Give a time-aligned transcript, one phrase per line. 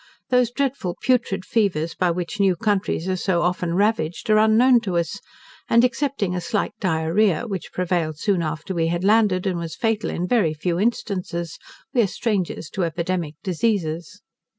[0.31, 4.97] Those dreadful putrid fevers by which new countries are so often ravaged, are unknown to
[4.97, 5.21] us:
[5.69, 10.09] and excepting a slight diarrhoea, which prevailed soon after we had landed, and was fatal
[10.09, 11.59] in very few instances,
[11.93, 14.23] we are strangers to epidemic diseases.